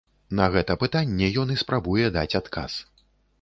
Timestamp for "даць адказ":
2.17-2.81